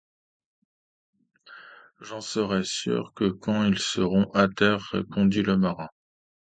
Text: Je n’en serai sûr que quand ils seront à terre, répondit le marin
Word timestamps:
Je 1.99 2.15
n’en 2.15 2.21
serai 2.21 2.63
sûr 2.63 3.13
que 3.13 3.25
quand 3.25 3.63
ils 3.65 3.77
seront 3.77 4.31
à 4.33 4.47
terre, 4.47 4.81
répondit 4.91 5.43
le 5.43 5.57
marin 5.57 5.89